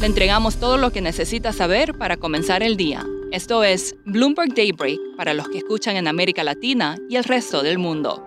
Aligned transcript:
Le 0.00 0.06
entregamos 0.06 0.56
todo 0.56 0.78
lo 0.78 0.92
que 0.92 1.02
necesita 1.02 1.52
saber 1.52 1.92
para 1.92 2.16
comenzar 2.16 2.62
el 2.62 2.78
día. 2.78 3.04
Esto 3.32 3.64
es 3.64 3.96
Bloomberg 4.06 4.54
Daybreak 4.54 4.98
para 5.14 5.34
los 5.34 5.46
que 5.50 5.58
escuchan 5.58 5.94
en 5.96 6.08
América 6.08 6.42
Latina 6.42 6.96
y 7.10 7.16
el 7.16 7.24
resto 7.24 7.62
del 7.62 7.76
mundo. 7.76 8.26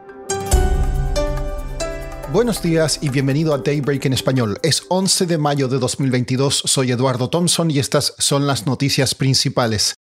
Buenos 2.32 2.62
días 2.62 3.00
y 3.02 3.10
bienvenido 3.10 3.56
a 3.56 3.58
Daybreak 3.58 4.06
en 4.06 4.14
español. 4.14 4.60
Es 4.62 4.86
11 4.90 5.26
de 5.26 5.38
mayo 5.40 5.68
de 5.68 5.80
2022, 5.80 6.62
soy 6.64 6.92
Eduardo 6.92 7.32
Thompson 7.32 7.72
y 7.72 7.80
estas 7.80 8.14
son 8.20 8.46
las 8.46 8.68
noticias 8.68 9.16
principales. 9.16 9.96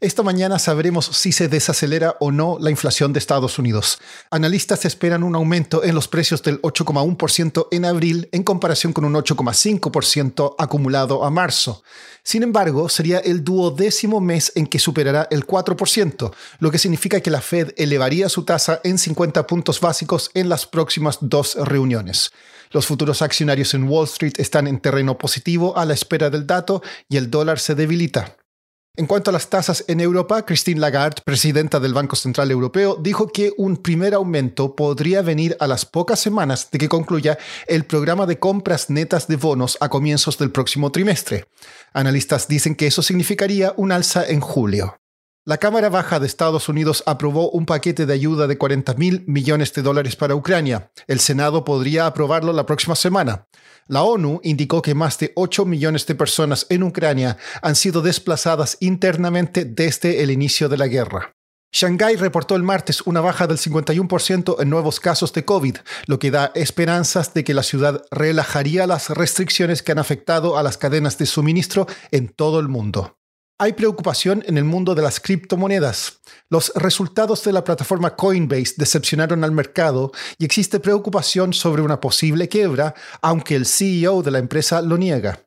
Esta 0.00 0.22
mañana 0.22 0.60
sabremos 0.60 1.06
si 1.06 1.32
se 1.32 1.48
desacelera 1.48 2.14
o 2.20 2.30
no 2.30 2.56
la 2.60 2.70
inflación 2.70 3.12
de 3.12 3.18
Estados 3.18 3.58
Unidos. 3.58 3.98
Analistas 4.30 4.84
esperan 4.84 5.24
un 5.24 5.34
aumento 5.34 5.82
en 5.82 5.92
los 5.92 6.06
precios 6.06 6.40
del 6.44 6.62
8,1% 6.62 7.66
en 7.72 7.84
abril 7.84 8.28
en 8.30 8.44
comparación 8.44 8.92
con 8.92 9.04
un 9.04 9.14
8,5% 9.14 10.54
acumulado 10.56 11.24
a 11.24 11.30
marzo. 11.30 11.82
Sin 12.22 12.44
embargo, 12.44 12.88
sería 12.88 13.18
el 13.18 13.42
duodécimo 13.42 14.20
mes 14.20 14.52
en 14.54 14.68
que 14.68 14.78
superará 14.78 15.26
el 15.32 15.44
4%, 15.44 16.32
lo 16.60 16.70
que 16.70 16.78
significa 16.78 17.20
que 17.20 17.32
la 17.32 17.40
Fed 17.40 17.72
elevaría 17.76 18.28
su 18.28 18.44
tasa 18.44 18.80
en 18.84 18.98
50 18.98 19.48
puntos 19.48 19.80
básicos 19.80 20.30
en 20.34 20.48
las 20.48 20.64
próximas 20.64 21.18
dos 21.22 21.56
reuniones. 21.56 22.30
Los 22.70 22.86
futuros 22.86 23.20
accionarios 23.20 23.74
en 23.74 23.88
Wall 23.88 24.04
Street 24.04 24.34
están 24.38 24.68
en 24.68 24.78
terreno 24.78 25.18
positivo 25.18 25.76
a 25.76 25.84
la 25.84 25.94
espera 25.94 26.30
del 26.30 26.46
dato 26.46 26.84
y 27.08 27.16
el 27.16 27.32
dólar 27.32 27.58
se 27.58 27.74
debilita. 27.74 28.37
En 28.96 29.06
cuanto 29.06 29.30
a 29.30 29.32
las 29.32 29.48
tasas 29.48 29.84
en 29.86 30.00
Europa, 30.00 30.44
Christine 30.44 30.80
Lagarde, 30.80 31.22
presidenta 31.24 31.78
del 31.78 31.94
Banco 31.94 32.16
Central 32.16 32.50
Europeo, 32.50 32.96
dijo 32.96 33.28
que 33.28 33.52
un 33.56 33.76
primer 33.76 34.12
aumento 34.12 34.74
podría 34.74 35.22
venir 35.22 35.56
a 35.60 35.68
las 35.68 35.84
pocas 35.84 36.18
semanas 36.18 36.70
de 36.72 36.78
que 36.78 36.88
concluya 36.88 37.38
el 37.68 37.84
programa 37.84 38.26
de 38.26 38.40
compras 38.40 38.90
netas 38.90 39.28
de 39.28 39.36
bonos 39.36 39.78
a 39.80 39.88
comienzos 39.88 40.36
del 40.38 40.50
próximo 40.50 40.90
trimestre. 40.90 41.46
Analistas 41.92 42.48
dicen 42.48 42.74
que 42.74 42.88
eso 42.88 43.02
significaría 43.02 43.72
un 43.76 43.92
alza 43.92 44.26
en 44.26 44.40
julio. 44.40 44.98
La 45.48 45.56
Cámara 45.56 45.88
Baja 45.88 46.20
de 46.20 46.26
Estados 46.26 46.68
Unidos 46.68 47.02
aprobó 47.06 47.48
un 47.48 47.64
paquete 47.64 48.04
de 48.04 48.12
ayuda 48.12 48.46
de 48.46 48.58
40 48.58 48.92
mil 48.96 49.24
millones 49.26 49.72
de 49.72 49.80
dólares 49.80 50.14
para 50.14 50.34
Ucrania. 50.34 50.92
El 51.06 51.20
Senado 51.20 51.64
podría 51.64 52.04
aprobarlo 52.04 52.52
la 52.52 52.66
próxima 52.66 52.94
semana. 52.94 53.46
La 53.86 54.02
ONU 54.02 54.40
indicó 54.44 54.82
que 54.82 54.94
más 54.94 55.18
de 55.18 55.32
8 55.36 55.64
millones 55.64 56.04
de 56.04 56.14
personas 56.14 56.66
en 56.68 56.82
Ucrania 56.82 57.38
han 57.62 57.76
sido 57.76 58.02
desplazadas 58.02 58.76
internamente 58.80 59.64
desde 59.64 60.22
el 60.22 60.30
inicio 60.30 60.68
de 60.68 60.76
la 60.76 60.86
guerra. 60.86 61.32
Shanghái 61.72 62.16
reportó 62.16 62.54
el 62.54 62.62
martes 62.62 63.00
una 63.06 63.22
baja 63.22 63.46
del 63.46 63.56
51% 63.56 64.56
en 64.60 64.68
nuevos 64.68 65.00
casos 65.00 65.32
de 65.32 65.46
COVID, 65.46 65.78
lo 66.04 66.18
que 66.18 66.30
da 66.30 66.52
esperanzas 66.56 67.32
de 67.32 67.44
que 67.44 67.54
la 67.54 67.62
ciudad 67.62 68.04
relajaría 68.10 68.86
las 68.86 69.08
restricciones 69.08 69.82
que 69.82 69.92
han 69.92 69.98
afectado 69.98 70.58
a 70.58 70.62
las 70.62 70.76
cadenas 70.76 71.16
de 71.16 71.24
suministro 71.24 71.86
en 72.10 72.28
todo 72.28 72.60
el 72.60 72.68
mundo. 72.68 73.17
Hay 73.60 73.72
preocupación 73.72 74.44
en 74.46 74.56
el 74.56 74.62
mundo 74.62 74.94
de 74.94 75.02
las 75.02 75.18
criptomonedas. 75.18 76.20
Los 76.48 76.70
resultados 76.76 77.42
de 77.42 77.52
la 77.52 77.64
plataforma 77.64 78.14
Coinbase 78.14 78.74
decepcionaron 78.76 79.42
al 79.42 79.50
mercado 79.50 80.12
y 80.38 80.44
existe 80.44 80.78
preocupación 80.78 81.52
sobre 81.52 81.82
una 81.82 82.00
posible 82.00 82.48
quiebra, 82.48 82.94
aunque 83.20 83.56
el 83.56 83.66
CEO 83.66 84.22
de 84.22 84.30
la 84.30 84.38
empresa 84.38 84.80
lo 84.80 84.96
niega. 84.96 85.40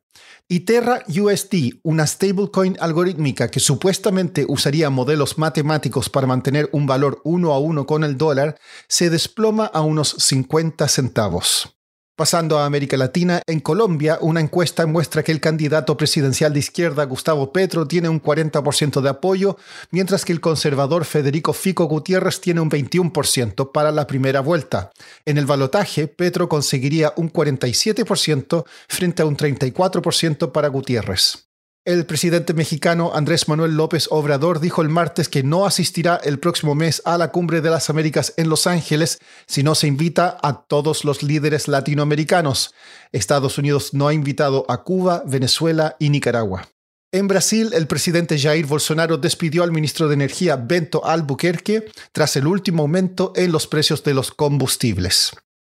Y 0.50 0.62
Terra 0.62 1.06
USD, 1.08 1.80
una 1.84 2.06
stablecoin 2.06 2.76
algorítmica 2.82 3.50
que 3.50 3.62
supuestamente 3.62 4.46
usaría 4.46 4.90
modelos 4.90 5.38
matemáticos 5.38 6.10
para 6.10 6.28
mantener 6.28 6.68
un 6.74 6.86
valor 6.86 7.22
uno 7.24 7.54
a 7.54 7.60
uno 7.60 7.86
con 7.86 8.04
el 8.04 8.18
dólar, 8.18 8.60
se 8.90 9.10
desploma 9.10 9.68
a 9.68 9.80
unos 9.80 10.10
50 10.18 10.86
centavos. 10.90 11.81
Pasando 12.16 12.60
a 12.60 12.66
América 12.66 12.98
Latina, 12.98 13.42
en 13.48 13.62
Colombia, 13.62 14.18
una 14.22 14.42
encuesta 14.42 14.86
muestra 14.86 15.24
que 15.24 15.32
el 15.32 15.40
candidato 15.40 15.96
presidencial 15.98 16.54
de 16.54 16.60
izquierda, 16.60 17.06
Gustavo 17.06 17.54
Petro, 17.54 17.88
tiene 17.88 18.10
un 18.10 18.22
40% 18.22 19.02
de 19.02 19.10
apoyo, 19.10 19.58
mientras 19.92 20.26
que 20.26 20.34
el 20.34 20.42
conservador 20.42 21.06
Federico 21.06 21.54
Fico 21.54 21.86
Gutiérrez 21.86 22.42
tiene 22.42 22.62
un 22.62 22.70
21% 22.70 23.72
para 23.72 23.92
la 23.92 24.08
primera 24.08 24.42
vuelta. 24.42 24.92
En 25.26 25.38
el 25.38 25.46
balotaje, 25.46 26.08
Petro 26.08 26.50
conseguiría 26.50 27.14
un 27.16 27.32
47% 27.32 28.66
frente 28.88 29.22
a 29.22 29.26
un 29.26 29.38
34% 29.38 30.52
para 30.52 30.68
Gutiérrez. 30.68 31.51
El 31.84 32.06
presidente 32.06 32.54
mexicano 32.54 33.12
Andrés 33.16 33.48
Manuel 33.48 33.76
López 33.76 34.08
Obrador 34.12 34.60
dijo 34.60 34.84
el 34.84 34.90
martes 34.90 35.28
que 35.28 35.42
no 35.42 35.66
asistirá 35.66 36.22
el 36.24 36.38
próximo 36.38 36.76
mes 36.76 37.02
a 37.06 37.18
la 37.18 37.32
Cumbre 37.32 37.60
de 37.60 37.72
las 37.72 37.90
Américas 37.90 38.36
en 38.38 38.50
Los 38.50 38.68
Ángeles 38.68 39.18
si 39.48 39.64
no 39.64 39.74
se 39.74 39.88
invita 39.88 40.38
a 40.44 40.62
todos 40.62 41.04
los 41.06 41.24
líderes 41.24 41.68
latinoamericanos. 41.68 42.76
Estados 43.12 43.58
Unidos 43.58 43.96
no 43.96 44.08
ha 44.08 44.14
invitado 44.14 44.64
a 44.70 44.84
Cuba, 44.84 45.24
Venezuela 45.26 45.96
y 45.98 46.12
Nicaragua. 46.12 46.70
En 47.12 47.28
Brasil, 47.28 47.72
el 47.74 47.88
presidente 47.88 48.38
Jair 48.38 48.68
Bolsonaro 48.68 49.18
despidió 49.18 49.64
al 49.64 49.72
ministro 49.72 50.08
de 50.08 50.14
Energía 50.14 50.58
Bento 50.58 51.04
Albuquerque 51.04 51.86
tras 52.12 52.36
el 52.36 52.46
último 52.46 52.84
aumento 52.84 53.34
en 53.36 53.52
los 53.52 53.66
precios 53.66 54.04
de 54.04 54.14
los 54.14 54.30
combustibles. 54.30 55.32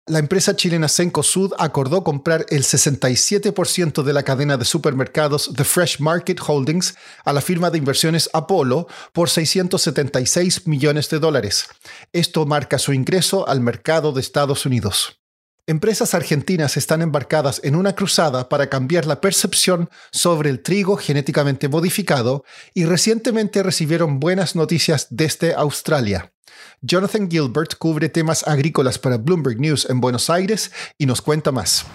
La 0.08 0.20
empresa 0.20 0.56
chilena 0.56 0.88
Sud 0.88 1.54
acordó 1.58 2.04
comprar 2.04 2.46
el 2.50 2.62
67% 2.62 4.04
de 4.04 4.14
la 4.14 4.22
cadena 4.22 4.56
de 4.56 4.64
supermercados 4.64 5.52
The 5.56 5.64
Fresh 5.64 6.00
Market 6.00 6.40
Holdings 6.46 6.94
a 7.24 7.34
la 7.34 7.42
firma 7.42 7.72
de 7.72 7.80
inversiones 7.80 8.30
Apollo 8.32 8.88
por 9.14 9.32
676 9.32 10.68
millones 10.68 11.10
de 11.10 11.18
dólares. 11.18 11.70
Esto 12.14 12.46
marca 12.46 12.78
su 12.78 12.94
ingreso 12.94 13.48
al 13.48 13.62
mercado 13.62 14.12
de 14.12 14.22
Estados 14.22 14.68
Unidos. 14.68 15.25
Empresas 15.68 16.14
argentinas 16.14 16.78
están 16.78 17.02
embarcadas 17.02 17.60
en 17.64 17.76
una 17.76 17.96
cruzada 17.96 18.50
para 18.50 18.70
cambiar 18.70 19.08
la 19.08 19.20
percepción 19.20 19.90
sobre 20.12 20.52
el 20.52 20.62
trigo 20.62 20.96
genéticamente 20.96 21.70
modificado 21.70 22.46
y 22.76 22.86
recientemente 22.86 23.64
recibieron 23.64 24.20
buenas 24.20 24.56
noticias 24.56 25.08
desde 25.10 25.56
Australia. 25.56 26.32
Jonathan 26.82 27.32
Gilbert 27.32 27.80
cubre 27.80 28.10
temas 28.10 28.48
agrícolas 28.48 29.00
para 29.00 29.18
Bloomberg 29.18 29.60
News 29.60 29.90
en 29.90 30.02
Buenos 30.02 30.30
Aires 30.30 30.72
y 31.00 31.08
nos 31.08 31.24
cuenta 31.24 31.52
más. 31.52 31.88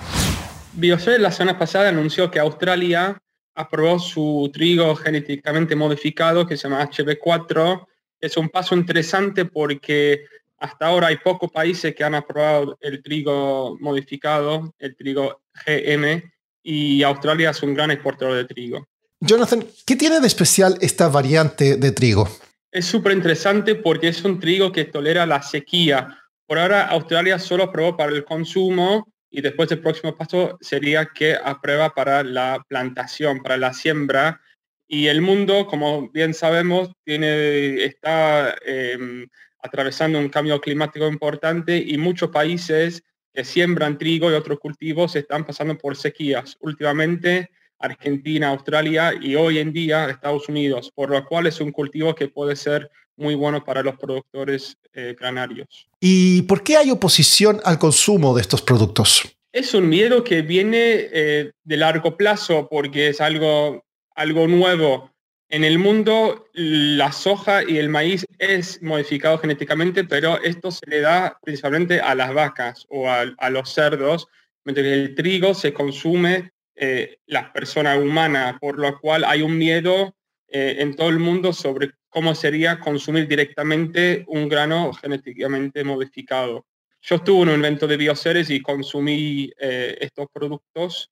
Bioshell 0.72 1.22
la 1.22 1.30
semana 1.30 1.56
pasada 1.56 1.90
anunció 1.90 2.28
que 2.28 2.40
Australia 2.40 3.22
aprobó 3.54 4.00
su 4.00 4.50
trigo 4.52 4.96
genéticamente 4.96 5.76
modificado 5.76 6.44
que 6.44 6.56
se 6.56 6.68
llama 6.68 6.90
HB4. 6.90 7.86
Es 8.20 8.36
un 8.36 8.48
paso 8.48 8.74
interesante 8.74 9.44
porque 9.44 10.24
hasta 10.60 10.86
ahora 10.86 11.08
hay 11.08 11.16
pocos 11.16 11.50
países 11.50 11.94
que 11.94 12.04
han 12.04 12.14
aprobado 12.14 12.78
el 12.80 13.02
trigo 13.02 13.76
modificado, 13.80 14.74
el 14.78 14.94
trigo 14.94 15.40
GM, 15.66 16.22
y 16.62 17.02
Australia 17.02 17.50
es 17.50 17.62
un 17.62 17.74
gran 17.74 17.90
exportador 17.90 18.36
de 18.36 18.44
trigo. 18.44 18.86
Jonathan, 19.20 19.64
¿qué 19.86 19.96
tiene 19.96 20.20
de 20.20 20.26
especial 20.26 20.76
esta 20.80 21.08
variante 21.08 21.76
de 21.76 21.92
trigo? 21.92 22.28
Es 22.70 22.84
súper 22.84 23.12
interesante 23.12 23.74
porque 23.74 24.08
es 24.08 24.22
un 24.22 24.38
trigo 24.38 24.70
que 24.70 24.84
tolera 24.84 25.26
la 25.26 25.42
sequía. 25.42 26.18
Por 26.46 26.58
ahora 26.58 26.86
Australia 26.88 27.38
solo 27.38 27.64
aprobó 27.64 27.96
para 27.96 28.12
el 28.12 28.24
consumo 28.24 29.08
y 29.30 29.40
después 29.40 29.70
el 29.72 29.80
próximo 29.80 30.16
paso 30.16 30.58
sería 30.60 31.06
que 31.06 31.36
aprueba 31.42 31.94
para 31.94 32.22
la 32.22 32.64
plantación, 32.68 33.42
para 33.42 33.56
la 33.56 33.72
siembra. 33.72 34.40
Y 34.86 35.06
el 35.06 35.22
mundo, 35.22 35.66
como 35.66 36.10
bien 36.10 36.34
sabemos, 36.34 36.90
tiene, 37.04 37.84
está 37.84 38.56
em, 38.64 39.28
atravesando 39.62 40.18
un 40.18 40.28
cambio 40.28 40.60
climático 40.60 41.06
importante 41.06 41.76
y 41.76 41.98
muchos 41.98 42.30
países 42.30 43.02
que 43.32 43.44
siembran 43.44 43.98
trigo 43.98 44.30
y 44.30 44.34
otros 44.34 44.58
cultivos 44.58 45.14
están 45.16 45.44
pasando 45.44 45.76
por 45.78 45.96
sequías. 45.96 46.56
Últimamente 46.60 47.50
Argentina, 47.78 48.48
Australia 48.48 49.14
y 49.20 49.34
hoy 49.34 49.58
en 49.58 49.72
día 49.72 50.08
Estados 50.10 50.48
Unidos, 50.48 50.92
por 50.94 51.10
lo 51.10 51.24
cual 51.24 51.46
es 51.46 51.60
un 51.60 51.72
cultivo 51.72 52.14
que 52.14 52.28
puede 52.28 52.54
ser 52.56 52.90
muy 53.16 53.34
bueno 53.34 53.64
para 53.64 53.82
los 53.82 53.96
productores 53.96 54.76
eh, 54.92 55.14
granarios. 55.18 55.88
¿Y 56.00 56.42
por 56.42 56.62
qué 56.62 56.76
hay 56.76 56.90
oposición 56.90 57.60
al 57.64 57.78
consumo 57.78 58.34
de 58.34 58.42
estos 58.42 58.62
productos? 58.62 59.22
Es 59.52 59.74
un 59.74 59.88
miedo 59.88 60.22
que 60.22 60.42
viene 60.42 61.08
eh, 61.12 61.52
de 61.64 61.76
largo 61.76 62.16
plazo 62.16 62.68
porque 62.70 63.08
es 63.08 63.20
algo, 63.20 63.84
algo 64.14 64.46
nuevo. 64.46 65.09
En 65.50 65.64
el 65.64 65.78
mundo 65.78 66.48
la 66.52 67.12
soja 67.12 67.62
y 67.64 67.78
el 67.78 67.88
maíz 67.88 68.24
es 68.38 68.80
modificado 68.82 69.38
genéticamente, 69.38 70.04
pero 70.04 70.40
esto 70.42 70.70
se 70.70 70.88
le 70.88 71.00
da 71.00 71.38
principalmente 71.42 72.00
a 72.00 72.14
las 72.14 72.32
vacas 72.32 72.86
o 72.88 73.10
a 73.10 73.50
los 73.50 73.68
cerdos 73.70 74.28
mientras 74.64 74.84
que 74.84 74.94
el 74.94 75.14
trigo 75.14 75.54
se 75.54 75.72
consume 75.72 76.52
eh, 76.74 77.18
la 77.26 77.52
persona 77.52 77.96
humana, 77.96 78.58
por 78.60 78.78
lo 78.78 78.98
cual 79.00 79.24
hay 79.24 79.42
un 79.42 79.56
miedo 79.56 80.14
eh, 80.48 80.76
en 80.78 80.94
todo 80.94 81.08
el 81.08 81.18
mundo 81.18 81.52
sobre 81.52 81.92
cómo 82.08 82.34
sería 82.34 82.80
consumir 82.80 83.28
directamente 83.28 84.24
un 84.28 84.48
grano 84.48 84.92
genéticamente 84.92 85.84
modificado. 85.84 86.66
Yo 87.02 87.16
estuve 87.16 87.42
en 87.42 87.48
un 87.50 87.60
evento 87.60 87.86
de 87.86 87.96
bioseres 87.96 88.50
y 88.50 88.60
consumí 88.60 89.50
eh, 89.58 89.96
estos 90.00 90.26
productos 90.32 91.10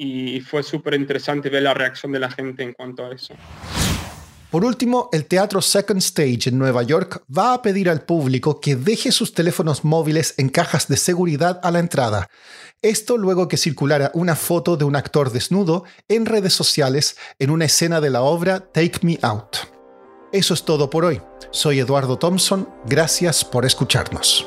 y 0.00 0.40
fue 0.40 0.62
súper 0.62 0.94
interesante 0.94 1.50
ver 1.50 1.64
la 1.64 1.74
reacción 1.74 2.12
de 2.12 2.20
la 2.20 2.30
gente 2.30 2.62
en 2.62 2.72
cuanto 2.72 3.04
a 3.04 3.12
eso. 3.12 3.34
Por 4.48 4.64
último, 4.64 5.10
el 5.12 5.26
teatro 5.26 5.60
Second 5.60 5.98
Stage 5.98 6.48
en 6.48 6.56
Nueva 6.56 6.82
York 6.84 7.22
va 7.36 7.52
a 7.52 7.60
pedir 7.60 7.90
al 7.90 8.02
público 8.02 8.60
que 8.60 8.76
deje 8.76 9.12
sus 9.12 9.34
teléfonos 9.34 9.84
móviles 9.84 10.34
en 10.38 10.48
cajas 10.48 10.88
de 10.88 10.96
seguridad 10.96 11.60
a 11.64 11.70
la 11.70 11.80
entrada. 11.80 12.30
Esto 12.80 13.18
luego 13.18 13.48
que 13.48 13.56
circulara 13.56 14.12
una 14.14 14.36
foto 14.36 14.76
de 14.76 14.84
un 14.84 14.94
actor 14.94 15.32
desnudo 15.32 15.84
en 16.06 16.24
redes 16.24 16.54
sociales 16.54 17.16
en 17.40 17.50
una 17.50 17.64
escena 17.64 18.00
de 18.00 18.10
la 18.10 18.22
obra 18.22 18.60
Take 18.60 19.00
Me 19.02 19.18
Out. 19.20 19.56
Eso 20.32 20.54
es 20.54 20.62
todo 20.64 20.88
por 20.88 21.04
hoy. 21.04 21.20
Soy 21.50 21.80
Eduardo 21.80 22.18
Thompson. 22.18 22.68
Gracias 22.86 23.44
por 23.44 23.66
escucharnos. 23.66 24.46